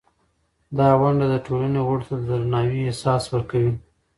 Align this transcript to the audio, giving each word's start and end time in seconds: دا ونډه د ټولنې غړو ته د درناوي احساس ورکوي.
دا 0.77 0.89
ونډه 1.01 1.25
د 1.29 1.35
ټولنې 1.45 1.81
غړو 1.87 2.05
ته 2.09 2.15
د 2.19 2.23
درناوي 2.29 2.79
احساس 2.85 3.23
ورکوي. 3.33 3.73